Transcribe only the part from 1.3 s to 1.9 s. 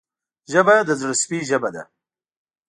ژبه ده